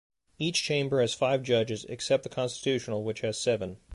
Each 0.39 0.63
chamber 0.63 0.99
has 1.01 1.13
five 1.13 1.43
judges, 1.43 1.85
except 1.87 2.23
the 2.23 2.29
constitutional, 2.29 3.03
which 3.03 3.21
has 3.21 3.39
seven. 3.39 3.77